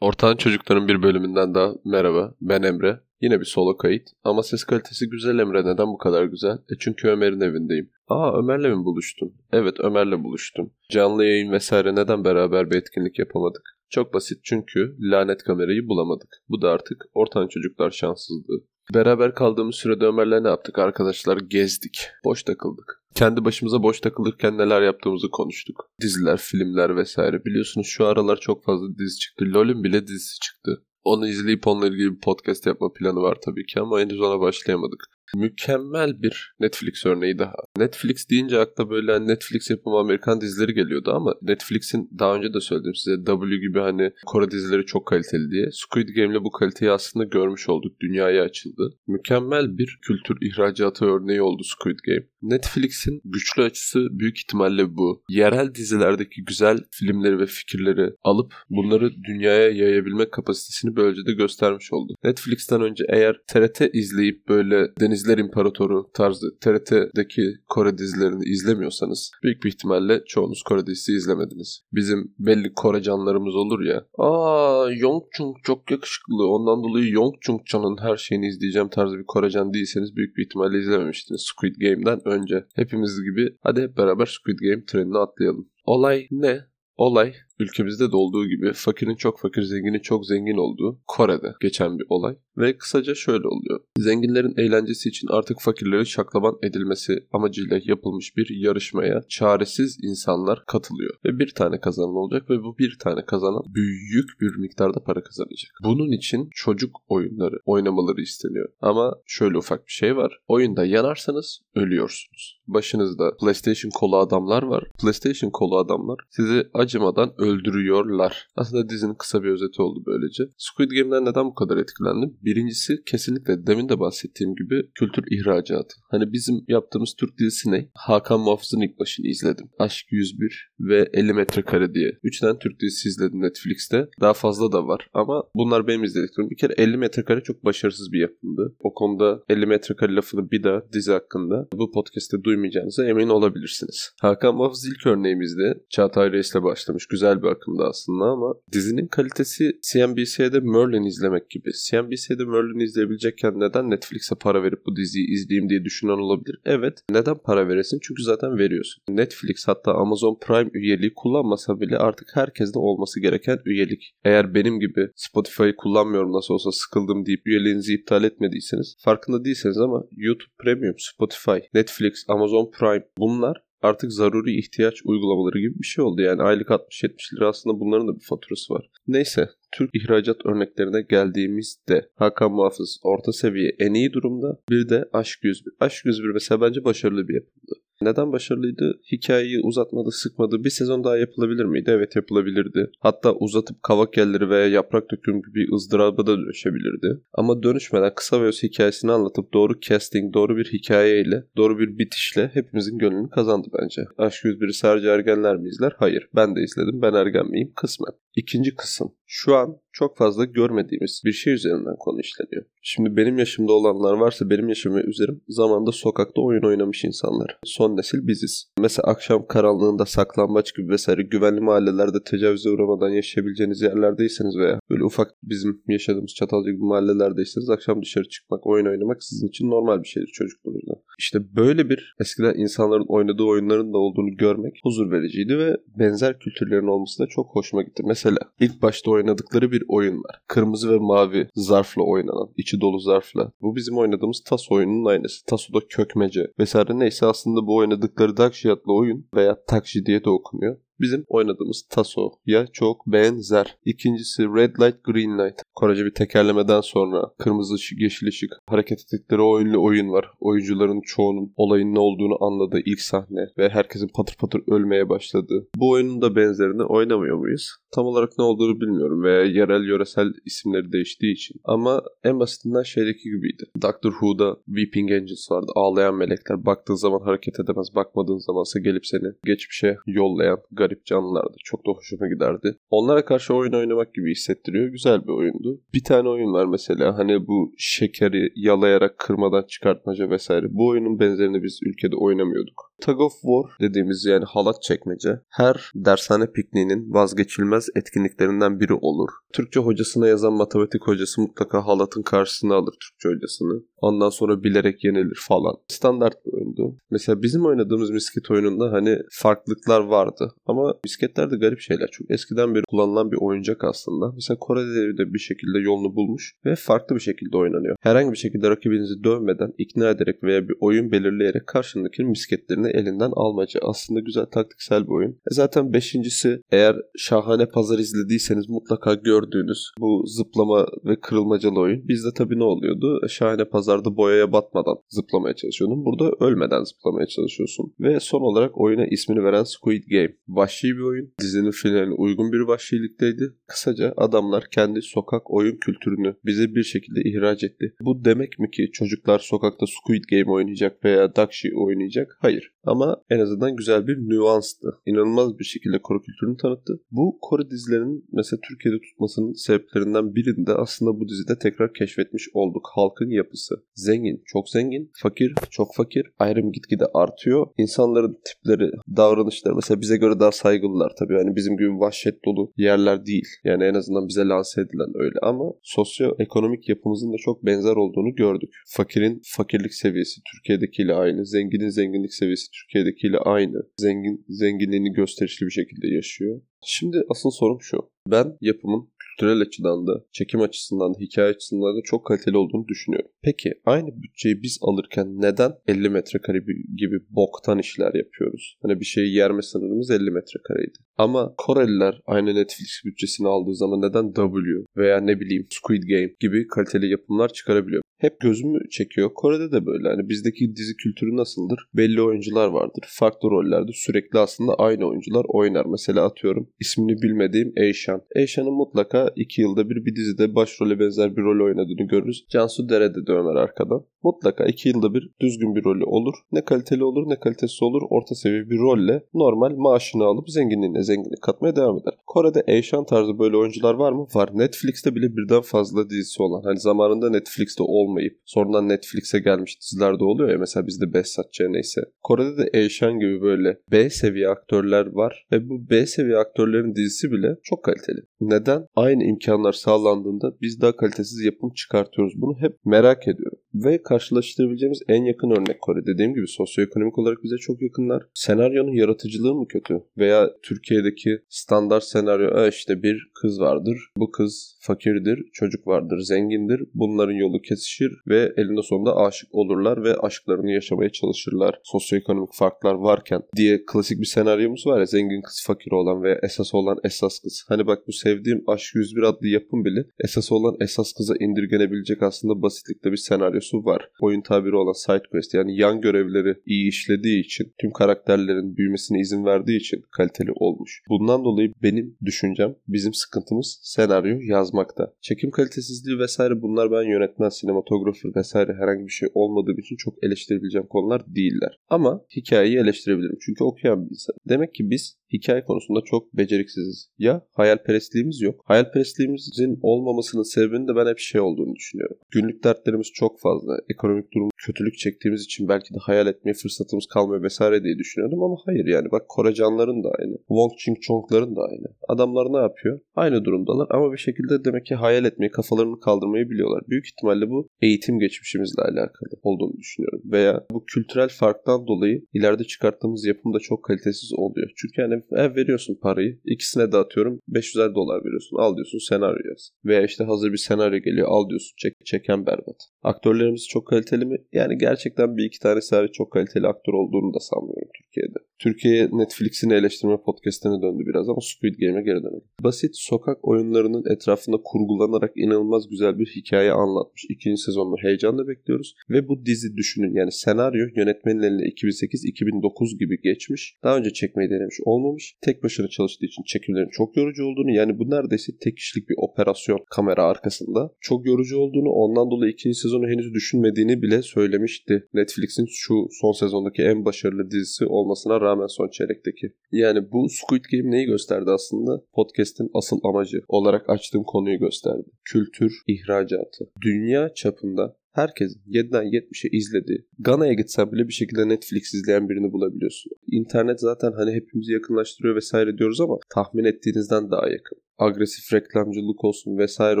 Ortağın 0.00 0.36
Çocukların 0.36 0.88
bir 0.88 1.02
bölümünden 1.02 1.54
daha 1.54 1.74
merhaba. 1.84 2.34
Ben 2.40 2.62
Emre. 2.62 3.00
Yine 3.20 3.40
bir 3.40 3.44
solo 3.44 3.76
kayıt. 3.76 4.08
Ama 4.24 4.42
ses 4.42 4.64
kalitesi 4.64 5.08
güzel 5.08 5.38
Emre. 5.38 5.64
Neden 5.64 5.86
bu 5.86 5.98
kadar 5.98 6.24
güzel? 6.24 6.52
E 6.52 6.74
çünkü 6.78 7.08
Ömer'in 7.08 7.40
evindeyim. 7.40 7.90
Aa 8.08 8.38
Ömer'le 8.38 8.76
mi 8.76 8.84
buluştun? 8.84 9.34
Evet 9.52 9.80
Ömer'le 9.80 10.24
buluştum. 10.24 10.72
Canlı 10.90 11.24
yayın 11.24 11.52
vesaire 11.52 11.94
neden 11.94 12.24
beraber 12.24 12.70
bir 12.70 12.76
etkinlik 12.76 13.18
yapamadık? 13.18 13.62
Çok 13.90 14.14
basit 14.14 14.38
çünkü 14.42 14.96
lanet 15.00 15.42
kamerayı 15.42 15.88
bulamadık. 15.88 16.28
Bu 16.48 16.62
da 16.62 16.70
artık 16.70 17.04
ortağın 17.14 17.48
çocuklar 17.48 17.90
şanssızlığı. 17.90 18.64
Beraber 18.94 19.34
kaldığımız 19.34 19.74
sürede 19.74 20.04
Ömer'le 20.04 20.44
ne 20.44 20.48
yaptık 20.48 20.78
arkadaşlar? 20.78 21.36
Gezdik. 21.36 22.08
Boş 22.24 22.42
takıldık. 22.42 23.02
Kendi 23.14 23.44
başımıza 23.44 23.82
boş 23.82 24.00
takılırken 24.00 24.58
neler 24.58 24.82
yaptığımızı 24.82 25.30
konuştuk. 25.30 25.90
Diziler, 26.00 26.36
filmler 26.36 26.96
vesaire. 26.96 27.44
Biliyorsunuz 27.44 27.86
şu 27.86 28.06
aralar 28.06 28.36
çok 28.36 28.64
fazla 28.64 28.98
dizi 28.98 29.18
çıktı. 29.18 29.44
LoL'ün 29.54 29.84
bile 29.84 30.06
dizisi 30.06 30.40
çıktı. 30.40 30.82
Onu 31.04 31.28
izleyip 31.28 31.66
onunla 31.66 31.86
ilgili 31.86 32.12
bir 32.12 32.20
podcast 32.20 32.66
yapma 32.66 32.92
planı 32.92 33.20
var 33.20 33.38
tabii 33.44 33.66
ki 33.66 33.80
ama 33.80 34.00
henüz 34.00 34.20
ona 34.20 34.40
başlayamadık. 34.40 35.04
Mükemmel 35.34 36.22
bir 36.22 36.54
Netflix 36.60 37.06
örneği 37.06 37.38
daha. 37.38 37.54
Netflix 37.76 38.30
deyince 38.30 38.58
akla 38.58 38.90
böyle 38.90 39.26
Netflix 39.26 39.70
yapımı 39.70 39.98
Amerikan 39.98 40.40
dizileri 40.40 40.74
geliyordu 40.74 41.12
ama 41.14 41.34
Netflix'in 41.42 42.10
daha 42.18 42.34
önce 42.34 42.54
de 42.54 42.60
söyledim 42.60 42.94
size 42.94 43.16
W 43.16 43.56
gibi 43.56 43.78
hani 43.78 44.12
Kore 44.26 44.50
dizileri 44.50 44.86
çok 44.86 45.06
kaliteli 45.06 45.50
diye. 45.50 45.68
Squid 45.72 46.08
Game'le 46.08 46.44
bu 46.44 46.50
kaliteyi 46.50 46.90
aslında 46.90 47.24
görmüş 47.24 47.68
olduk. 47.68 48.00
Dünyaya 48.00 48.42
açıldı. 48.42 48.98
Mükemmel 49.06 49.78
bir 49.78 49.98
kültür 50.02 50.36
ihracatı 50.40 51.04
örneği 51.04 51.42
oldu 51.42 51.62
Squid 51.64 51.98
Game. 52.06 52.26
Netflix'in 52.50 53.20
güçlü 53.24 53.62
açısı 53.62 54.08
büyük 54.10 54.38
ihtimalle 54.38 54.96
bu. 54.96 55.22
Yerel 55.28 55.74
dizilerdeki 55.74 56.44
güzel 56.44 56.78
filmleri 56.90 57.38
ve 57.38 57.46
fikirleri 57.46 58.10
alıp 58.24 58.54
bunları 58.70 59.10
dünyaya 59.24 59.70
yayabilmek 59.70 60.32
kapasitesini 60.32 60.96
böylece 60.96 61.26
de 61.26 61.32
göstermiş 61.32 61.92
oldu. 61.92 62.14
Netflix'ten 62.24 62.82
önce 62.82 63.04
eğer 63.08 63.40
TRT 63.48 63.80
izleyip 63.92 64.48
böyle 64.48 64.88
Denizler 65.00 65.38
İmparatoru 65.38 66.10
tarzı 66.14 66.58
TRT'deki 66.60 67.42
Kore 67.68 67.98
dizilerini 67.98 68.44
izlemiyorsanız 68.44 69.30
büyük 69.42 69.64
bir 69.64 69.68
ihtimalle 69.68 70.22
çoğunuz 70.26 70.62
Kore 70.62 70.86
dizisi 70.86 71.12
izlemediniz. 71.12 71.82
Bizim 71.92 72.34
belli 72.38 72.72
Kore 72.72 73.02
canlarımız 73.02 73.54
olur 73.54 73.84
ya. 73.84 74.04
Aa 74.18 74.90
Yong 74.90 75.22
Chung 75.32 75.56
çok 75.62 75.90
yakışıklı 75.90 76.46
ondan 76.48 76.84
dolayı 76.84 77.10
Yong 77.10 77.34
Chung 77.40 77.66
Chan'ın 77.66 77.96
her 78.02 78.16
şeyini 78.16 78.46
izleyeceğim 78.48 78.88
tarzı 78.88 79.18
bir 79.18 79.24
Korecan 79.26 79.74
değilseniz 79.74 80.16
büyük 80.16 80.36
bir 80.36 80.44
ihtimalle 80.44 80.78
izlememiştiniz 80.78 81.46
Squid 81.52 81.76
Game'den 81.80 82.28
önce. 82.28 82.35
Hepimiz 82.74 83.22
gibi 83.22 83.56
hadi 83.62 83.82
hep 83.82 83.96
beraber 83.96 84.26
Squid 84.26 84.58
Game 84.58 84.84
trenine 84.86 85.18
atlayalım. 85.18 85.70
Olay 85.84 86.26
ne? 86.30 86.60
Olay 86.96 87.34
ülkemizde 87.58 88.12
de 88.12 88.16
olduğu 88.16 88.46
gibi 88.46 88.72
fakirin 88.72 89.14
çok 89.14 89.40
fakir, 89.40 89.62
zenginin 89.62 89.98
çok 89.98 90.26
zengin 90.26 90.56
olduğu 90.56 91.00
Kore'de 91.06 91.54
geçen 91.60 91.98
bir 91.98 92.06
olay. 92.08 92.36
Ve 92.56 92.78
kısaca 92.78 93.14
şöyle 93.14 93.48
oluyor. 93.48 93.80
Zenginlerin 93.98 94.54
eğlencesi 94.56 95.08
için 95.08 95.28
artık 95.30 95.60
fakirlerin 95.60 96.04
şaklaban 96.04 96.58
edilmesi 96.62 97.26
amacıyla 97.32 97.80
yapılmış 97.84 98.36
bir 98.36 98.48
yarışmaya 98.50 99.22
çaresiz 99.28 99.98
insanlar 100.02 100.64
katılıyor. 100.66 101.14
Ve 101.24 101.38
bir 101.38 101.50
tane 101.54 101.80
kazanan 101.80 102.16
olacak 102.16 102.50
ve 102.50 102.62
bu 102.62 102.78
bir 102.78 102.96
tane 102.98 103.24
kazanan 103.24 103.62
büyük 103.74 104.40
bir 104.40 104.56
miktarda 104.56 105.00
para 105.04 105.22
kazanacak. 105.22 105.70
Bunun 105.84 106.12
için 106.12 106.48
çocuk 106.52 106.96
oyunları 107.08 107.56
oynamaları 107.64 108.20
isteniyor. 108.20 108.68
Ama 108.80 109.14
şöyle 109.26 109.58
ufak 109.58 109.86
bir 109.86 109.92
şey 109.92 110.16
var. 110.16 110.40
Oyunda 110.48 110.84
yanarsanız 110.84 111.60
ölüyorsunuz. 111.74 112.62
Başınızda 112.66 113.36
PlayStation 113.40 113.90
kolu 113.90 114.16
adamlar 114.16 114.62
var. 114.62 114.84
PlayStation 115.00 115.50
kolu 115.50 115.78
adamlar 115.78 116.18
sizi 116.30 116.68
acımadan 116.74 117.34
öldürüyorlar. 117.46 118.46
Aslında 118.56 118.88
dizinin 118.88 119.14
kısa 119.14 119.42
bir 119.42 119.48
özeti 119.48 119.82
oldu 119.82 120.02
böylece. 120.06 120.44
Squid 120.56 120.90
Game'den 120.90 121.24
neden 121.24 121.46
bu 121.46 121.54
kadar 121.54 121.76
etkilendim? 121.76 122.36
Birincisi 122.42 123.02
kesinlikle 123.06 123.66
demin 123.66 123.88
de 123.88 124.00
bahsettiğim 124.00 124.54
gibi 124.54 124.90
kültür 124.94 125.24
ihracatı. 125.30 125.94
Hani 126.10 126.32
bizim 126.32 126.64
yaptığımız 126.68 127.14
Türk 127.18 127.38
dizisi 127.38 127.70
ne? 127.70 127.88
Hakan 127.94 128.40
Muhafız'ın 128.40 128.80
ilk 128.80 128.98
başını 128.98 129.26
izledim. 129.26 129.66
Aşk 129.78 130.06
101 130.10 130.70
ve 130.80 131.10
50 131.12 131.32
metrekare 131.32 131.94
diye. 131.94 132.18
3 132.22 132.40
tane 132.40 132.58
Türk 132.58 132.80
dizisi 132.80 133.08
izledim 133.08 133.42
Netflix'te. 133.42 134.08
Daha 134.20 134.34
fazla 134.34 134.72
da 134.72 134.86
var 134.86 135.10
ama 135.14 135.44
bunlar 135.54 135.86
benim 135.86 136.04
izlediklerim. 136.04 136.50
Bir 136.50 136.56
kere 136.56 136.72
50 136.72 136.96
metrekare 136.96 137.40
çok 137.40 137.64
başarısız 137.64 138.12
bir 138.12 138.20
yapımdı. 138.20 138.76
O 138.80 138.94
konuda 138.94 139.42
50 139.48 139.66
metrekare 139.66 140.14
lafını 140.14 140.50
bir 140.50 140.62
daha 140.62 140.82
dizi 140.92 141.12
hakkında 141.12 141.68
bu 141.72 141.90
podcast'te 141.90 142.44
duymayacağınıza 142.44 143.06
emin 143.06 143.28
olabilirsiniz. 143.28 144.10
Hakan 144.20 144.54
Muhafız 144.54 144.86
ilk 144.86 145.06
örneğimizde 145.06 145.84
Çağatay 145.90 146.32
Reis'le 146.32 146.62
başlamış. 146.62 147.06
Güzel 147.06 147.35
bir 147.42 147.46
akımdı 147.46 147.82
aslında 147.82 148.24
ama 148.24 148.54
dizinin 148.72 149.06
kalitesi 149.06 149.72
CNBC'de 149.92 150.60
Merlin 150.60 151.04
izlemek 151.04 151.50
gibi. 151.50 151.70
CNBC'de 151.86 152.44
Merlin 152.44 152.80
izleyebilecekken 152.80 153.60
neden 153.60 153.90
Netflix'e 153.90 154.34
para 154.34 154.62
verip 154.62 154.86
bu 154.86 154.96
diziyi 154.96 155.26
izleyeyim 155.34 155.68
diye 155.68 155.84
düşünen 155.84 156.18
olabilir. 156.18 156.60
Evet. 156.64 157.02
Neden 157.10 157.36
para 157.44 157.68
veresin? 157.68 157.98
Çünkü 158.02 158.22
zaten 158.22 158.58
veriyorsun. 158.58 159.02
Netflix 159.08 159.68
hatta 159.68 159.94
Amazon 159.94 160.38
Prime 160.46 160.70
üyeliği 160.72 161.14
kullanmasa 161.14 161.80
bile 161.80 161.98
artık 161.98 162.28
herkeste 162.34 162.78
olması 162.78 163.20
gereken 163.20 163.58
üyelik. 163.64 164.14
Eğer 164.24 164.54
benim 164.54 164.80
gibi 164.80 165.08
Spotify'ı 165.14 165.76
kullanmıyorum 165.76 166.32
nasıl 166.32 166.54
olsa 166.54 166.70
sıkıldım 166.72 167.26
deyip 167.26 167.46
üyeliğinizi 167.46 167.94
iptal 167.94 168.24
etmediyseniz 168.24 168.96
farkında 169.04 169.44
değilseniz 169.44 169.78
ama 169.78 170.04
YouTube 170.16 170.52
Premium, 170.58 170.94
Spotify, 170.98 171.66
Netflix, 171.74 172.24
Amazon 172.28 172.70
Prime 172.70 173.06
bunlar 173.18 173.65
artık 173.86 174.12
zaruri 174.12 174.58
ihtiyaç 174.58 174.94
uygulamaları 175.04 175.58
gibi 175.58 175.78
bir 175.78 175.86
şey 175.86 176.04
oldu. 176.04 176.22
Yani 176.22 176.42
aylık 176.42 176.68
60-70 176.68 177.36
lira 177.36 177.48
aslında 177.48 177.80
bunların 177.80 178.08
da 178.08 178.14
bir 178.14 178.24
faturası 178.24 178.74
var. 178.74 178.90
Neyse 179.08 179.48
Türk 179.72 179.90
ihracat 179.94 180.46
örneklerine 180.46 181.02
geldiğimizde 181.02 182.08
Hakan 182.14 182.52
Muhafız 182.52 183.00
orta 183.02 183.32
seviye 183.32 183.76
en 183.78 183.94
iyi 183.94 184.12
durumda. 184.12 184.58
Bir 184.70 184.88
de 184.88 185.04
Aşk 185.12 185.38
101. 185.42 185.72
Aşk 185.80 186.04
101 186.04 186.28
mesela 186.28 186.60
bence 186.60 186.84
başarılı 186.84 187.28
bir 187.28 187.34
yapımdı. 187.34 187.74
Neden 188.02 188.32
başarılıydı? 188.32 189.00
Hikayeyi 189.12 189.60
uzatmadı, 189.62 190.10
sıkmadı. 190.10 190.64
Bir 190.64 190.70
sezon 190.70 191.04
daha 191.04 191.16
yapılabilir 191.16 191.64
miydi? 191.64 191.90
Evet 191.90 192.16
yapılabilirdi. 192.16 192.90
Hatta 193.00 193.32
uzatıp 193.32 193.82
kavak 193.82 194.16
yerleri 194.16 194.50
veya 194.50 194.66
yaprak 194.66 195.10
döküm 195.10 195.42
gibi 195.42 195.74
ızdıraba 195.74 196.26
da 196.26 196.38
dönüşebilirdi. 196.38 197.20
Ama 197.32 197.62
dönüşmeden 197.62 198.14
kısa 198.14 198.42
ve 198.42 198.46
öz 198.46 198.62
hikayesini 198.62 199.12
anlatıp 199.12 199.52
doğru 199.54 199.80
casting, 199.80 200.34
doğru 200.34 200.56
bir 200.56 200.64
hikayeyle, 200.72 201.44
doğru 201.56 201.78
bir 201.78 201.98
bitişle 201.98 202.50
hepimizin 202.54 202.98
gönlünü 202.98 203.30
kazandı 203.30 203.68
bence. 203.82 204.02
Aşk 204.18 204.44
101'i 204.44 204.72
sadece 204.72 205.08
ergenler 205.08 205.56
mi 205.56 205.68
izler? 205.68 205.92
Hayır. 205.98 206.28
Ben 206.34 206.56
de 206.56 206.60
izledim. 206.62 207.02
Ben 207.02 207.14
ergen 207.14 207.46
miyim? 207.50 207.72
Kısmen. 207.76 208.12
İkinci 208.36 208.74
kısım. 208.74 209.14
Şu 209.26 209.54
an 209.54 209.76
çok 209.98 210.16
fazla 210.16 210.44
görmediğimiz 210.44 211.22
bir 211.24 211.32
şey 211.32 211.54
üzerinden 211.54 211.96
konu 211.98 212.20
işleniyor. 212.20 212.64
Şimdi 212.82 213.16
benim 213.16 213.38
yaşımda 213.38 213.72
olanlar 213.72 214.12
varsa 214.12 214.50
benim 214.50 214.68
yaşım 214.68 214.94
ve 214.94 215.02
üzerim 215.02 215.40
zamanda 215.48 215.92
sokakta 215.92 216.42
oyun 216.42 216.62
oynamış 216.62 217.04
insanlar. 217.04 217.58
Son 217.64 217.96
nesil 217.96 218.26
biziz. 218.26 218.72
Mesela 218.80 219.10
akşam 219.10 219.46
karanlığında 219.46 220.06
saklambaç 220.06 220.74
gibi 220.76 220.88
vesaire 220.88 221.22
güvenli 221.22 221.60
mahallelerde 221.60 222.18
tecavüze 222.30 222.70
uğramadan 222.70 223.08
yaşayabileceğiniz 223.08 223.82
yerlerdeyseniz 223.82 224.56
veya 224.56 224.80
böyle 224.90 225.04
ufak 225.04 225.28
bizim 225.42 225.82
yaşadığımız 225.88 226.34
Çatalca 226.34 226.70
gibi 226.70 226.84
mahallelerdeyseniz 226.84 227.70
akşam 227.70 228.02
dışarı 228.02 228.28
çıkmak, 228.28 228.66
oyun 228.66 228.86
oynamak 228.86 229.24
sizin 229.24 229.48
için 229.48 229.70
normal 229.70 230.02
bir 230.02 230.08
şeydir 230.08 230.30
çocukluğunuzda. 230.32 230.94
İşte 231.18 231.38
böyle 231.56 231.90
bir 231.90 232.14
eskiden 232.20 232.54
insanların 232.54 233.06
oynadığı 233.08 233.44
oyunların 233.44 233.92
da 233.92 233.98
olduğunu 233.98 234.36
görmek 234.36 234.74
huzur 234.82 235.10
vericiydi 235.10 235.58
ve 235.58 235.76
benzer 235.98 236.38
kültürlerin 236.38 236.86
olması 236.86 237.22
da 237.22 237.26
çok 237.26 237.46
hoşuma 237.56 237.82
gitti. 237.82 238.02
Mesela 238.06 238.38
ilk 238.60 238.82
başta 238.82 239.10
oynadıkları 239.10 239.72
bir 239.72 239.85
oyun 239.88 240.16
var. 240.16 240.42
Kırmızı 240.48 240.92
ve 240.92 240.98
mavi 240.98 241.48
zarfla 241.54 242.02
oynanan, 242.02 242.48
içi 242.56 242.80
dolu 242.80 242.98
zarfla. 242.98 243.52
Bu 243.60 243.76
bizim 243.76 243.98
oynadığımız 243.98 244.42
tas 244.46 244.72
oyununun 244.72 245.04
aynısı. 245.04 245.44
Tasoda 245.46 245.78
kökmece 245.88 246.46
vesaire 246.58 246.98
neyse 246.98 247.26
aslında 247.26 247.66
bu 247.66 247.76
oynadıkları 247.76 248.36
Dakshi 248.36 248.72
adlı 248.72 248.94
oyun 248.94 249.28
veya 249.34 249.64
Takshi 249.66 250.06
diye 250.06 250.24
de 250.24 250.30
okunuyor 250.30 250.76
bizim 251.00 251.24
oynadığımız 251.28 251.86
Taso'ya 251.90 252.66
çok 252.66 253.06
benzer. 253.06 253.76
İkincisi 253.84 254.42
Red 254.42 254.76
Light 254.80 255.04
Green 255.04 255.38
Light. 255.38 255.62
Korece 255.74 256.04
bir 256.04 256.14
tekerlemeden 256.14 256.80
sonra 256.80 257.32
kırmızı 257.38 257.74
ışık 257.74 258.00
yeşil 258.00 258.26
ışık 258.26 258.50
hareket 258.66 259.00
ettikleri 259.00 259.42
oyunlu 259.42 259.82
oyun 259.82 260.12
var. 260.12 260.30
Oyuncuların 260.40 261.00
çoğunun 261.00 261.52
olayın 261.56 261.94
ne 261.94 261.98
olduğunu 261.98 262.44
anladığı 262.44 262.80
ilk 262.84 263.00
sahne 263.00 263.40
ve 263.58 263.68
herkesin 263.68 264.08
patır 264.08 264.36
patır 264.36 264.62
ölmeye 264.68 265.08
başladığı. 265.08 265.68
Bu 265.76 265.90
oyunun 265.90 266.22
da 266.22 266.36
benzerini 266.36 266.82
oynamıyor 266.82 267.36
muyuz? 267.36 267.70
Tam 267.94 268.06
olarak 268.06 268.30
ne 268.38 268.44
olduğunu 268.44 268.80
bilmiyorum 268.80 269.22
veya 269.22 269.44
yerel 269.44 269.88
yöresel 269.88 270.32
isimleri 270.44 270.92
değiştiği 270.92 271.32
için. 271.32 271.60
Ama 271.64 272.02
en 272.24 272.40
basitinden 272.40 272.82
şeydeki 272.82 273.30
gibiydi. 273.30 273.64
Doctor 273.82 274.10
Who'da 274.10 274.56
Weeping 274.66 275.12
Angels 275.12 275.50
vardı. 275.50 275.72
Ağlayan 275.74 276.14
melekler. 276.14 276.66
Baktığın 276.66 276.94
zaman 276.94 277.20
hareket 277.20 277.60
edemez. 277.60 277.94
Bakmadığın 277.94 278.46
zamansa 278.46 278.78
gelip 278.80 279.06
seni 279.06 279.32
geçmişe 279.44 279.96
yollayan 280.06 280.58
garip 280.86 281.06
canlılardı. 281.06 281.56
Çok 281.64 281.86
da 281.86 281.90
hoşuma 281.90 282.28
giderdi. 282.28 282.78
Onlara 282.90 283.24
karşı 283.24 283.54
oyun 283.54 283.72
oynamak 283.72 284.14
gibi 284.14 284.30
hissettiriyor. 284.30 284.88
Güzel 284.88 285.22
bir 285.22 285.32
oyundu. 285.32 285.80
Bir 285.94 286.04
tane 286.04 286.28
oyun 286.28 286.52
var 286.52 286.66
mesela 286.66 287.18
hani 287.18 287.46
bu 287.46 287.74
şekeri 287.78 288.52
yalayarak 288.56 289.18
kırmadan 289.18 289.64
çıkartmaca 289.68 290.30
vesaire. 290.30 290.66
Bu 290.70 290.88
oyunun 290.88 291.20
benzerini 291.20 291.62
biz 291.62 291.80
ülkede 291.86 292.16
oynamıyorduk. 292.16 292.92
Tug 293.00 293.20
of 293.20 293.32
War 293.32 293.88
dediğimiz 293.88 294.24
yani 294.24 294.44
halat 294.44 294.82
çekmece 294.82 295.40
her 295.48 295.90
dershane 295.94 296.52
pikniğinin 296.52 297.12
vazgeçilmez 297.14 297.88
etkinliklerinden 297.96 298.80
biri 298.80 298.94
olur. 298.94 299.28
Türkçe 299.52 299.80
hocasına 299.80 300.28
yazan 300.28 300.52
matematik 300.52 301.02
hocası 301.02 301.40
mutlaka 301.40 301.86
halatın 301.86 302.22
karşısına 302.22 302.74
alır 302.74 302.94
Türkçe 303.00 303.28
hocasını. 303.28 303.82
Ondan 303.96 304.30
sonra 304.30 304.62
bilerek 304.62 305.04
yenilir 305.04 305.38
falan. 305.48 305.74
Standart 305.88 306.46
bir 306.46 306.52
oyundu. 306.52 306.96
Mesela 307.10 307.42
bizim 307.42 307.66
oynadığımız 307.66 308.10
misket 308.10 308.50
oyununda 308.50 308.92
hani 308.92 309.18
farklılıklar 309.30 310.00
vardı. 310.00 310.54
Ama 310.66 310.94
misketler 311.04 311.50
de 311.50 311.56
garip 311.56 311.80
şeyler. 311.80 312.08
Çok 312.12 312.30
eskiden 312.30 312.74
beri 312.74 312.82
kullanılan 312.82 313.32
bir 313.32 313.38
oyuncak 313.40 313.84
aslında. 313.84 314.32
Mesela 314.34 314.58
Kore'de 314.58 315.18
de 315.18 315.34
bir 315.34 315.38
şekilde 315.38 315.78
yolunu 315.78 316.16
bulmuş 316.16 316.54
ve 316.64 316.74
farklı 316.76 317.16
bir 317.16 317.20
şekilde 317.20 317.56
oynanıyor. 317.56 317.96
Herhangi 318.00 318.32
bir 318.32 318.36
şekilde 318.36 318.70
rakibinizi 318.70 319.24
dövmeden, 319.24 319.72
ikna 319.78 320.10
ederek 320.10 320.42
veya 320.42 320.68
bir 320.68 320.74
oyun 320.80 321.12
belirleyerek 321.12 321.66
karşındakinin 321.66 322.30
misketlerini 322.30 322.85
elinden 322.90 323.30
almaca. 323.36 323.80
Aslında 323.82 324.20
güzel 324.20 324.46
taktiksel 324.46 325.02
bir 325.04 325.12
oyun. 325.12 325.30
E 325.30 325.50
zaten 325.50 325.92
beşincisi 325.92 326.60
eğer 326.70 326.96
şahane 327.16 327.66
pazar 327.66 327.98
izlediyseniz 327.98 328.68
mutlaka 328.68 329.14
gördüğünüz 329.14 329.90
bu 330.00 330.22
zıplama 330.26 330.86
ve 331.04 331.20
kırılmacalı 331.20 331.80
oyun. 331.80 332.08
Bizde 332.08 332.28
tabii 332.34 332.58
ne 332.58 332.64
oluyordu? 332.64 333.20
E, 333.24 333.28
şahane 333.28 333.64
pazarda 333.64 334.16
boyaya 334.16 334.52
batmadan 334.52 334.96
zıplamaya 335.08 335.54
çalışıyordun. 335.54 336.04
Burada 336.04 336.30
ölmeden 336.40 336.84
zıplamaya 336.84 337.26
çalışıyorsun. 337.26 337.94
Ve 338.00 338.20
son 338.20 338.40
olarak 338.40 338.80
oyuna 338.80 339.06
ismini 339.06 339.44
veren 339.44 339.64
Squid 339.64 340.04
Game. 340.10 340.36
Vahşi 340.48 340.88
bir 340.96 341.02
oyun. 341.02 341.32
Dizinin 341.40 341.70
finaline 341.70 342.14
uygun 342.14 342.52
bir 342.52 342.60
vahşilikteydi. 342.60 343.54
Kısaca 343.66 344.14
adamlar 344.16 344.64
kendi 344.70 345.02
sokak 345.02 345.50
oyun 345.50 345.76
kültürünü 345.76 346.36
bize 346.44 346.74
bir 346.74 346.82
şekilde 346.82 347.20
ihraç 347.30 347.64
etti. 347.64 347.94
Bu 348.00 348.24
demek 348.24 348.58
mi 348.58 348.70
ki 348.70 348.90
çocuklar 348.92 349.38
sokakta 349.38 349.86
Squid 349.86 350.24
Game 350.30 350.52
oynayacak 350.52 351.04
veya 351.04 351.36
Dakshi 351.36 351.72
oynayacak? 351.76 352.38
Hayır. 352.40 352.72
Ama 352.86 353.22
en 353.30 353.38
azından 353.38 353.76
güzel 353.76 354.06
bir 354.06 354.16
nüanstı. 354.16 354.88
İnanılmaz 355.06 355.58
bir 355.58 355.64
şekilde 355.64 355.98
Kore 356.02 356.18
kültürünü 356.18 356.56
tanıttı. 356.56 357.00
Bu 357.10 357.38
Kore 357.42 357.70
dizilerinin 357.70 358.24
mesela 358.32 358.60
Türkiye'de 358.68 358.98
tutmasının 359.00 359.52
sebeplerinden 359.52 360.34
birinde 360.34 360.72
aslında 360.72 361.20
bu 361.20 361.28
dizide 361.28 361.58
tekrar 361.58 361.92
keşfetmiş 361.92 362.48
olduk. 362.54 362.88
Halkın 362.94 363.30
yapısı. 363.30 363.74
Zengin, 363.94 364.42
çok 364.46 364.68
zengin. 364.68 365.10
Fakir, 365.22 365.54
çok 365.70 365.94
fakir. 365.94 366.26
Ayrım 366.38 366.72
gitgide 366.72 367.04
artıyor. 367.14 367.66
İnsanların 367.78 368.38
tipleri, 368.44 368.90
davranışları 369.16 369.74
mesela 369.74 370.00
bize 370.00 370.16
göre 370.16 370.40
daha 370.40 370.52
saygılılar 370.52 371.12
tabii. 371.18 371.34
Yani 371.34 371.56
bizim 371.56 371.76
gibi 371.76 371.90
vahşet 371.90 372.44
dolu 372.44 372.72
yerler 372.76 373.26
değil. 373.26 373.46
Yani 373.64 373.84
en 373.84 373.94
azından 373.94 374.28
bize 374.28 374.44
lanse 374.44 374.80
edilen 374.80 375.12
öyle 375.14 375.38
ama 375.42 375.64
sosyoekonomik 375.82 376.88
yapımızın 376.88 377.32
da 377.32 377.36
çok 377.38 377.64
benzer 377.66 377.96
olduğunu 377.96 378.34
gördük. 378.34 378.70
Fakirin 378.86 379.42
fakirlik 379.56 379.94
seviyesi 379.94 380.40
Türkiye'dekiyle 380.52 381.14
aynı. 381.14 381.46
Zenginin 381.46 381.88
zenginlik 381.88 382.34
seviyesi 382.34 382.75
Türkiye'dekiyle 382.80 383.38
aynı. 383.38 383.82
Zengin 383.96 384.44
zenginliğini 384.48 385.12
gösterişli 385.12 385.66
bir 385.66 385.70
şekilde 385.70 386.08
yaşıyor. 386.08 386.60
Şimdi 386.86 387.22
asıl 387.30 387.50
sorum 387.50 387.78
şu. 387.80 388.10
Ben 388.30 388.56
yapımın 388.60 389.08
kültürel 389.18 389.60
açıdan 389.60 390.06
da, 390.06 390.24
çekim 390.32 390.60
açısından 390.60 391.14
da, 391.14 391.18
hikaye 391.20 391.48
açısından 391.48 391.96
da 391.96 392.00
çok 392.04 392.26
kaliteli 392.26 392.56
olduğunu 392.56 392.88
düşünüyorum. 392.88 393.30
Peki 393.42 393.72
aynı 393.84 394.22
bütçeyi 394.22 394.62
biz 394.62 394.78
alırken 394.82 395.40
neden 395.40 395.72
50 395.88 396.10
metrekare 396.10 396.58
gibi 396.96 397.16
boktan 397.30 397.78
işler 397.78 398.14
yapıyoruz? 398.14 398.76
Hani 398.82 399.00
bir 399.00 399.04
şeyi 399.04 399.34
yerme 399.34 399.62
sınırımız 399.62 400.10
50 400.10 400.30
metrekareydi. 400.30 400.98
Ama 401.18 401.54
Koreliler 401.56 402.20
aynı 402.26 402.54
Netflix 402.54 403.04
bütçesini 403.04 403.48
aldığı 403.48 403.74
zaman 403.74 404.00
neden 404.00 404.32
W 404.32 404.84
veya 404.96 405.20
ne 405.20 405.40
bileyim 405.40 405.66
Squid 405.70 406.02
Game 406.02 406.30
gibi 406.40 406.66
kaliteli 406.66 407.10
yapımlar 407.10 407.52
çıkarabiliyor? 407.52 408.02
Hep 408.18 408.40
gözümü 408.40 408.78
çekiyor. 408.90 409.30
Kore'de 409.34 409.72
de 409.72 409.86
böyle. 409.86 410.08
Hani 410.08 410.28
bizdeki 410.28 410.76
dizi 410.76 410.96
kültürü 410.96 411.36
nasıldır? 411.36 411.78
Belli 411.94 412.22
oyuncular 412.22 412.68
vardır. 412.68 413.04
Farklı 413.08 413.50
rollerde 413.50 413.92
sürekli 413.94 414.38
aslında 414.38 414.74
aynı 414.74 415.08
oyuncular 415.08 415.44
oynar. 415.48 415.86
Mesela 415.86 416.24
atıyorum 416.24 416.68
ismini 416.80 417.22
bilmediğim 417.22 417.72
Eishan. 417.76 418.22
Eishan'ın 418.36 418.72
mutlaka 418.72 419.32
iki 419.36 419.62
yılda 419.62 419.90
bir 419.90 420.04
bir 420.04 420.16
dizide 420.16 420.54
başrole 420.54 421.00
benzer 421.00 421.36
bir 421.36 421.42
rol 421.42 421.64
oynadığını 421.64 422.08
görürüz. 422.08 422.46
Cansu 422.50 422.88
Dere'de 422.88 423.26
de 423.26 423.32
Ömer 423.32 423.54
arkadan. 423.54 424.06
Mutlaka 424.26 424.64
iki 424.64 424.88
yılda 424.88 425.14
bir 425.14 425.30
düzgün 425.40 425.74
bir 425.74 425.84
rolü 425.84 426.04
olur. 426.04 426.34
Ne 426.52 426.64
kaliteli 426.64 427.04
olur 427.04 427.30
ne 427.30 427.38
kalitesiz 427.38 427.82
olur. 427.82 428.02
Orta 428.10 428.34
seviye 428.34 428.70
bir 428.70 428.78
rolle 428.78 429.22
normal 429.34 429.76
maaşını 429.76 430.24
alıp 430.24 430.50
zenginliğine 430.50 431.02
zenginlik 431.02 431.42
katmaya 431.42 431.76
devam 431.76 431.98
eder. 431.98 432.14
Kore'de 432.26 432.64
Eishan 432.66 433.06
tarzı 433.06 433.38
böyle 433.38 433.56
oyuncular 433.56 433.94
var 433.94 434.12
mı? 434.12 434.26
Var. 434.34 434.50
Netflix'te 434.54 435.14
bile 435.14 435.26
birden 435.36 435.60
fazla 435.60 436.10
dizisi 436.10 436.42
olan. 436.42 436.62
Hani 436.64 436.78
zamanında 436.78 437.30
Netflix'te 437.30 437.82
olmayıp 437.82 438.40
sonradan 438.44 438.88
Netflix'e 438.88 439.38
gelmiş 439.38 439.80
dizilerde 439.80 440.24
oluyor 440.24 440.50
ya. 440.50 440.58
Mesela 440.58 440.86
bizde 440.86 441.14
Behzatçı 441.14 441.72
neyse. 441.72 442.00
Kore'de 442.22 442.56
de 442.56 442.70
Eishan 442.74 443.18
gibi 443.18 443.40
böyle 443.40 443.78
B 443.92 444.10
seviye 444.10 444.48
aktörler 444.48 445.06
var. 445.06 445.46
Ve 445.52 445.68
bu 445.68 445.90
B 445.90 446.06
seviye 446.06 446.36
aktörlerin 446.36 446.94
dizisi 446.94 447.30
bile 447.32 447.56
çok 447.62 447.84
kaliteli. 447.84 448.20
Neden? 448.40 448.86
Aynı 448.96 449.24
imkanlar 449.24 449.72
sağlandığında 449.72 450.52
biz 450.62 450.80
daha 450.80 450.96
kalitesiz 450.96 451.44
yapım 451.44 451.70
çıkartıyoruz. 451.70 452.34
Bunu 452.36 452.56
hep 452.60 452.72
merak 452.84 453.28
ediyorum. 453.28 453.58
Ve 453.74 454.02
karşılaştırabileceğimiz 454.16 455.02
en 455.08 455.24
yakın 455.24 455.50
örnek 455.50 455.80
Kore. 455.80 456.06
Dediğim 456.06 456.34
gibi 456.34 456.46
sosyoekonomik 456.46 457.18
olarak 457.18 457.38
bize 457.44 457.56
çok 457.56 457.82
yakınlar. 457.82 458.22
Senaryonun 458.34 458.92
yaratıcılığı 458.92 459.54
mı 459.54 459.68
kötü? 459.68 459.94
Veya 460.18 460.50
Türkiye'deki 460.62 461.38
standart 461.48 462.04
senaryo 462.04 462.64
e 462.64 462.68
işte 462.68 463.02
bir 463.02 463.30
kız 463.34 463.60
vardır. 463.60 463.98
Bu 464.16 464.30
kız 464.30 464.78
fakirdir, 464.80 465.38
çocuk 465.52 465.86
vardır, 465.86 466.18
zengindir. 466.20 466.82
Bunların 466.94 467.32
yolu 467.32 467.60
kesişir 467.60 468.12
ve 468.28 468.52
elinde 468.56 468.82
sonunda 468.82 469.16
aşık 469.16 469.54
olurlar 469.54 470.04
ve 470.04 470.14
aşklarını 470.14 470.70
yaşamaya 470.70 471.10
çalışırlar. 471.10 471.80
Sosyoekonomik 471.82 472.52
farklar 472.52 472.94
varken 472.94 473.42
diye 473.56 473.84
klasik 473.86 474.20
bir 474.20 474.26
senaryomuz 474.26 474.86
var 474.86 475.00
ya 475.00 475.06
zengin 475.06 475.42
kız 475.42 475.64
fakir 475.66 475.92
olan 475.92 476.22
veya 476.22 476.38
esas 476.42 476.74
olan 476.74 476.98
esas 477.04 477.38
kız. 477.38 477.64
Hani 477.68 477.86
bak 477.86 477.98
bu 478.06 478.12
sevdiğim 478.12 478.64
Aşk 478.66 478.94
101 478.94 479.22
adlı 479.22 479.48
yapım 479.48 479.84
bile 479.84 480.04
esas 480.24 480.52
olan 480.52 480.76
esas 480.80 481.12
kıza 481.12 481.34
indirgenebilecek 481.40 482.22
aslında 482.22 482.62
basitlikte 482.62 483.12
bir 483.12 483.16
senaryosu 483.16 483.84
var. 483.84 483.95
Oyun 484.20 484.40
tabiri 484.40 484.76
olan 484.76 484.92
side 484.92 485.22
quest 485.30 485.54
yani 485.54 485.76
yan 485.76 486.00
görevleri 486.00 486.54
iyi 486.66 486.88
işlediği 486.88 487.44
için 487.44 487.72
tüm 487.80 487.92
karakterlerin 487.92 488.76
büyümesine 488.76 489.20
izin 489.20 489.44
verdiği 489.44 489.76
için 489.76 490.02
kaliteli 490.16 490.52
olmuş. 490.54 491.02
Bundan 491.08 491.44
dolayı 491.44 491.72
benim 491.82 492.16
düşüncem 492.24 492.74
bizim 492.88 493.14
sıkıntımız 493.14 493.78
senaryo 493.82 494.38
yazmakta. 494.40 495.12
Çekim 495.20 495.50
kalitesizliği 495.50 496.18
vesaire 496.18 496.62
bunlar 496.62 496.90
ben 496.90 497.10
yönetmen, 497.10 497.48
sinematografer 497.48 498.30
vesaire 498.36 498.72
herhangi 498.72 499.04
bir 499.04 499.12
şey 499.12 499.28
olmadığım 499.34 499.78
için 499.78 499.96
çok 499.96 500.24
eleştirebileceğim 500.24 500.86
konular 500.86 501.22
değiller. 501.26 501.78
Ama 501.88 502.20
hikayeyi 502.36 502.78
eleştirebilirim 502.78 503.38
çünkü 503.40 503.64
okuyan 503.64 504.04
bir 504.04 504.10
insan. 504.10 504.34
Demek 504.48 504.74
ki 504.74 504.90
biz 504.90 505.18
hikaye 505.32 505.64
konusunda 505.64 506.00
çok 506.04 506.36
beceriksiziz. 506.36 507.10
Ya 507.18 507.46
hayalperestliğimiz 507.52 508.40
yok. 508.40 508.60
Hayalperestliğimizin 508.64 509.78
olmamasının 509.82 510.42
sebebinin 510.42 510.88
de 510.88 510.96
ben 510.96 511.06
hep 511.06 511.18
şey 511.18 511.40
olduğunu 511.40 511.74
düşünüyorum. 511.74 512.16
Günlük 512.30 512.64
dertlerimiz 512.64 513.10
çok 513.14 513.40
fazla. 513.40 513.72
Ekonomik 513.88 514.32
durum 514.34 514.50
kötülük 514.66 514.98
çektiğimiz 514.98 515.42
için 515.42 515.68
belki 515.68 515.94
de 515.94 515.98
hayal 516.00 516.26
etmeye 516.26 516.54
fırsatımız 516.54 517.06
kalmıyor 517.06 517.42
vesaire 517.42 517.84
diye 517.84 517.98
düşünüyordum 517.98 518.42
ama 518.42 518.56
hayır 518.66 518.86
yani 518.86 519.10
bak 519.10 519.22
Korecanların 519.28 520.04
da 520.04 520.10
aynı. 520.18 520.36
Wong 520.36 520.72
Ching 520.78 520.98
Chong'ların 521.00 521.56
da 521.56 521.60
aynı. 521.70 521.86
Adamlar 522.08 522.46
ne 522.52 522.58
yapıyor? 522.58 523.00
Aynı 523.14 523.44
durumdalar 523.44 523.86
ama 523.90 524.12
bir 524.12 524.18
şekilde 524.18 524.64
demek 524.64 524.86
ki 524.86 524.94
hayal 524.94 525.24
etmeyi, 525.24 525.50
kafalarını 525.50 526.00
kaldırmayı 526.00 526.50
biliyorlar. 526.50 526.82
Büyük 526.88 527.06
ihtimalle 527.06 527.50
bu 527.50 527.68
eğitim 527.82 528.18
geçmişimizle 528.18 528.82
alakalı 528.82 529.28
olduğunu 529.42 529.76
düşünüyorum. 529.78 530.22
Veya 530.24 530.64
bu 530.70 530.84
kültürel 530.84 531.28
farktan 531.28 531.86
dolayı 531.86 532.22
ileride 532.34 532.64
çıkarttığımız 532.64 533.26
yapım 533.26 533.54
da 533.54 533.58
çok 533.58 533.84
kalitesiz 533.84 534.32
oluyor. 534.36 534.70
Çünkü 534.76 535.00
yani 535.00 535.15
ev 535.32 535.56
veriyorsun 535.56 535.98
parayı. 536.02 536.40
ikisine 536.44 536.92
de 536.92 536.96
atıyorum 536.96 537.40
500'er 537.48 537.94
dolar 537.94 538.24
veriyorsun. 538.24 538.56
Al 538.56 538.76
diyorsun 538.76 538.98
senaryo 538.98 539.48
yaz. 539.50 539.70
Veya 539.84 540.02
işte 540.04 540.24
hazır 540.24 540.52
bir 540.52 540.56
senaryo 540.56 540.98
geliyor. 540.98 541.28
Al 541.30 541.48
diyorsun 541.48 541.74
çek, 541.76 541.94
çeken 542.04 542.46
berbat. 542.46 542.76
Aktörlerimiz 543.02 543.68
çok 543.68 543.86
kaliteli 543.86 544.24
mi? 544.24 544.38
Yani 544.52 544.78
gerçekten 544.78 545.36
bir 545.36 545.44
iki 545.44 545.58
tane 545.58 545.80
sadece 545.80 546.12
çok 546.12 546.32
kaliteli 546.32 546.66
aktör 546.66 546.92
olduğunu 546.92 547.34
da 547.34 547.40
sanmıyorum 547.40 547.90
Türkiye'de. 547.98 548.38
Türkiye 548.58 549.08
Netflix'in 549.12 549.70
eleştirme 549.70 550.16
podcastine 550.26 550.82
döndü 550.82 551.02
biraz 551.06 551.28
ama 551.28 551.40
Squid 551.40 551.74
Game'e 551.80 552.02
geri 552.02 552.22
dönelim. 552.22 552.48
Basit 552.60 552.96
sokak 552.96 553.48
oyunlarının 553.48 554.04
etrafında 554.14 554.56
kurgulanarak 554.64 555.32
inanılmaz 555.36 555.88
güzel 555.90 556.18
bir 556.18 556.26
hikaye 556.36 556.72
anlatmış. 556.72 557.24
İkinci 557.30 557.62
sezonunu 557.62 557.96
heyecanla 558.02 558.48
bekliyoruz. 558.48 558.94
Ve 559.10 559.28
bu 559.28 559.46
dizi 559.46 559.76
düşünün 559.76 560.14
yani 560.14 560.32
senaryo 560.32 560.86
yönetmenin 560.96 561.42
eline 561.42 561.62
2008-2009 561.62 562.98
gibi 562.98 563.20
geçmiş. 563.22 563.76
Daha 563.84 563.96
önce 563.98 564.10
çekmeyi 564.12 564.50
denemiş 564.50 564.76
olmamış. 564.84 565.05
Tek 565.40 565.62
başına 565.62 565.88
çalıştığı 565.88 566.26
için 566.26 566.42
çekimlerin 566.46 566.90
çok 566.92 567.16
yorucu 567.16 567.44
olduğunu 567.44 567.70
yani 567.70 567.98
bu 567.98 568.10
neredeyse 568.10 568.52
tek 568.60 568.76
kişilik 568.76 569.08
bir 569.08 569.16
operasyon 569.18 569.78
kamera 569.90 570.24
arkasında. 570.24 570.90
Çok 571.00 571.26
yorucu 571.26 571.58
olduğunu 571.58 571.90
ondan 571.90 572.30
dolayı 572.30 572.52
ikinci 572.52 572.78
sezonu 572.78 573.06
henüz 573.06 573.34
düşünmediğini 573.34 574.02
bile 574.02 574.22
söylemişti. 574.22 575.04
Netflix'in 575.14 575.66
şu 575.70 575.94
son 576.10 576.32
sezondaki 576.32 576.82
en 576.82 577.04
başarılı 577.04 577.50
dizisi 577.50 577.86
olmasına 577.86 578.40
rağmen 578.40 578.66
son 578.66 578.88
çeyrekteki. 578.88 579.46
Yani 579.72 580.00
bu 580.12 580.28
Squid 580.28 580.64
Game 580.72 580.90
neyi 580.90 581.06
gösterdi 581.06 581.50
aslında? 581.50 582.02
Podcast'in 582.14 582.70
asıl 582.74 582.98
amacı 583.04 583.38
olarak 583.48 583.90
açtığım 583.90 584.24
konuyu 584.24 584.58
gösterdi. 584.58 585.08
Kültür 585.24 585.72
ihracatı. 585.86 586.70
Dünya 586.82 587.34
çapında 587.34 587.96
Herkesin 588.16 588.60
7'den 588.66 589.04
70'e 589.04 589.56
izlediği. 589.56 590.06
Gana'ya 590.18 590.52
gitsen 590.52 590.92
bile 590.92 591.08
bir 591.08 591.12
şekilde 591.12 591.48
Netflix 591.48 591.94
izleyen 591.94 592.28
birini 592.28 592.52
bulabiliyorsun. 592.52 593.12
İnternet 593.26 593.80
zaten 593.80 594.12
hani 594.12 594.32
hepimizi 594.34 594.72
yakınlaştırıyor 594.72 595.36
vesaire 595.36 595.78
diyoruz 595.78 596.00
ama 596.00 596.16
tahmin 596.34 596.64
ettiğinizden 596.64 597.30
daha 597.30 597.48
yakın 597.48 597.78
agresif 597.98 598.54
reklamcılık 598.54 599.24
olsun 599.24 599.58
vesaire 599.58 600.00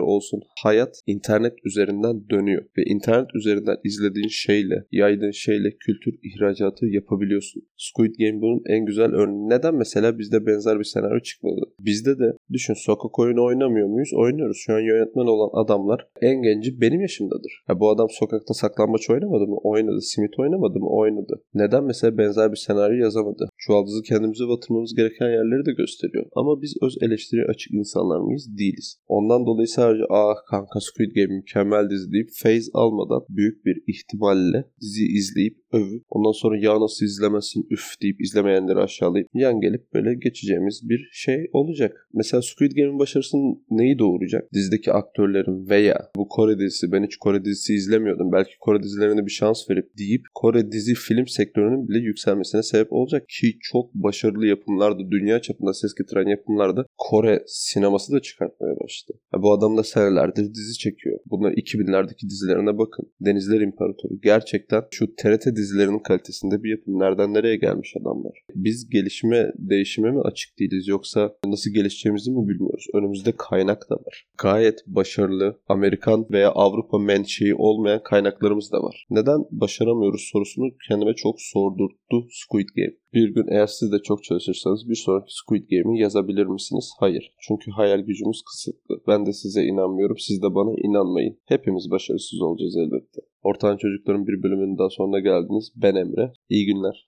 olsun 0.00 0.40
hayat 0.62 1.02
internet 1.06 1.52
üzerinden 1.64 2.30
dönüyor 2.30 2.62
ve 2.78 2.82
internet 2.84 3.34
üzerinden 3.34 3.76
izlediğin 3.84 4.28
şeyle 4.28 4.86
yaydığın 4.92 5.30
şeyle 5.30 5.70
kültür 5.70 6.14
ihracatı 6.22 6.86
yapabiliyorsun. 6.86 7.62
Squid 7.76 8.14
Game 8.18 8.40
bunun 8.40 8.62
en 8.66 8.84
güzel 8.84 9.12
örneği. 9.14 9.48
Neden 9.48 9.74
mesela 9.74 10.18
bizde 10.18 10.46
benzer 10.46 10.78
bir 10.78 10.84
senaryo 10.84 11.20
çıkmadı? 11.20 11.60
Bizde 11.80 12.18
de 12.18 12.32
düşün 12.52 12.74
sokak 12.74 13.18
oyunu 13.18 13.44
oynamıyor 13.44 13.88
muyuz? 13.88 14.10
Oynuyoruz. 14.14 14.56
Şu 14.56 14.72
an 14.74 14.80
yönetmen 14.80 15.26
olan 15.26 15.64
adamlar 15.64 16.06
en 16.20 16.42
genci 16.42 16.80
benim 16.80 17.00
yaşımdadır. 17.00 17.64
Ya 17.68 17.80
bu 17.80 17.90
adam 17.90 18.08
sokakta 18.10 18.54
saklambaç 18.54 19.10
oynamadı 19.10 19.46
mı? 19.46 19.56
Oynadı. 19.62 20.00
Simit 20.00 20.38
oynamadı 20.38 20.78
mı? 20.78 20.88
Oynadı. 20.88 21.42
Neden 21.54 21.84
mesela 21.84 22.18
benzer 22.18 22.52
bir 22.52 22.56
senaryo 22.56 22.96
yazamadı? 22.96 23.48
Çuvaldızı 23.58 24.02
kendimize 24.02 24.44
batırmamız 24.48 24.94
gereken 24.94 25.26
yerleri 25.26 25.66
de 25.66 25.72
gösteriyor. 25.72 26.26
Ama 26.36 26.62
biz 26.62 26.76
öz 26.82 26.96
eleştiri 27.02 27.44
açık 27.48 27.72
insanlar 27.86 28.20
mıyız? 28.20 28.58
Değiliz. 28.58 28.98
Ondan 29.08 29.46
dolayı 29.46 29.68
sadece 29.68 30.04
ah 30.10 30.34
kanka 30.50 30.78
Squid 30.80 31.12
Game 31.16 31.34
mükemmel 31.36 31.90
dizi 31.90 32.12
deyip 32.12 32.28
phase 32.42 32.70
almadan 32.74 33.22
büyük 33.28 33.64
bir 33.66 33.76
ihtimalle 33.86 34.64
dizi 34.80 35.04
izleyip 35.18 35.56
övüp 35.72 36.02
ondan 36.10 36.32
sonra 36.32 36.58
ya 36.58 36.80
nasıl 36.80 37.04
izlemezsin 37.06 37.66
üf 37.70 37.84
deyip 38.02 38.20
izlemeyenleri 38.20 38.78
aşağılayıp 38.78 39.28
yan 39.34 39.60
gelip 39.60 39.94
böyle 39.94 40.14
geçeceğimiz 40.14 40.80
bir 40.88 41.08
şey 41.12 41.50
olacak. 41.52 42.08
Mesela 42.14 42.42
Squid 42.42 42.72
Game'in 42.72 42.98
başarısının 42.98 43.64
neyi 43.70 43.98
doğuracak? 43.98 44.52
Dizideki 44.52 44.92
aktörlerin 44.92 45.68
veya 45.68 46.10
bu 46.16 46.28
Kore 46.28 46.58
dizisi 46.58 46.92
ben 46.92 47.04
hiç 47.04 47.16
Kore 47.16 47.44
dizisi 47.44 47.74
izlemiyordum. 47.74 48.32
Belki 48.32 48.58
Kore 48.60 48.82
dizilerine 48.82 49.26
bir 49.26 49.30
şans 49.30 49.70
verip 49.70 49.98
deyip 49.98 50.22
Kore 50.34 50.72
dizi 50.72 50.94
film 50.94 51.26
sektörünün 51.26 51.88
bile 51.88 51.98
yükselmesine 51.98 52.62
sebep 52.62 52.92
olacak 52.92 53.28
ki 53.28 53.58
çok 53.60 53.94
başarılı 53.94 54.46
yapımlarda 54.46 55.10
dünya 55.10 55.42
çapında 55.42 55.74
ses 55.74 55.94
getiren 55.94 56.30
yapımlarda 56.30 56.86
Kore 56.98 57.42
sineması 57.76 58.12
da 58.12 58.20
çıkartmaya 58.20 58.74
başladı. 58.80 59.18
Ya 59.34 59.42
bu 59.42 59.52
adam 59.52 59.76
da 59.76 59.82
senelerdir 59.82 60.54
dizi 60.54 60.78
çekiyor. 60.78 61.18
Bunlar 61.26 61.52
2000'lerdeki 61.52 62.28
dizilerine 62.30 62.78
bakın. 62.78 63.12
Denizler 63.20 63.60
İmparatoru. 63.60 64.20
Gerçekten 64.22 64.82
şu 64.90 65.16
TRT 65.16 65.46
dizilerinin 65.56 65.98
kalitesinde 65.98 66.62
bir 66.62 66.70
yapım. 66.70 66.98
Nereden 66.98 67.34
nereye 67.34 67.56
gelmiş 67.56 67.94
adamlar. 68.00 68.32
Biz 68.54 68.90
gelişime, 68.90 69.52
değişime 69.58 70.10
mi 70.10 70.20
açık 70.20 70.58
değiliz 70.58 70.88
yoksa 70.88 71.34
nasıl 71.46 71.70
gelişeceğimizi 71.70 72.30
mi 72.30 72.48
bilmiyoruz. 72.48 72.86
Önümüzde 72.94 73.32
kaynak 73.38 73.90
da 73.90 73.94
var. 73.94 74.26
Gayet 74.38 74.84
başarılı 74.86 75.60
Amerikan 75.68 76.26
veya 76.30 76.50
Avrupa 76.50 76.98
menşei 76.98 77.54
olmayan 77.54 78.02
kaynaklarımız 78.02 78.72
da 78.72 78.82
var. 78.82 79.06
Neden 79.10 79.40
başaramıyoruz 79.50 80.28
sorusunu 80.32 80.66
kendime 80.88 81.14
çok 81.14 81.34
sordurttu 81.38 82.26
Squid 82.30 82.68
Game. 82.76 82.96
Bir 83.16 83.28
gün 83.34 83.46
eğer 83.50 83.66
siz 83.66 83.92
de 83.92 83.98
çok 83.98 84.24
çalışırsanız 84.24 84.88
bir 84.88 84.94
sonraki 84.94 85.34
Squid 85.34 85.70
Game'i 85.70 86.00
yazabilir 86.00 86.46
misiniz? 86.46 86.92
Hayır. 86.98 87.32
Çünkü 87.40 87.70
hayal 87.70 88.00
gücümüz 88.00 88.42
kısıtlı. 88.42 89.02
Ben 89.08 89.26
de 89.26 89.32
size 89.32 89.62
inanmıyorum. 89.64 90.16
Siz 90.18 90.42
de 90.42 90.54
bana 90.54 90.74
inanmayın. 90.84 91.38
Hepimiz 91.44 91.90
başarısız 91.90 92.40
olacağız 92.40 92.76
elbette. 92.76 93.20
Ortağın 93.42 93.76
Çocukların 93.76 94.26
bir 94.26 94.42
bölümünün 94.42 94.78
daha 94.78 94.90
sonuna 94.90 95.20
geldiniz. 95.20 95.72
Ben 95.76 95.94
Emre. 95.94 96.32
İyi 96.50 96.66
günler. 96.66 97.04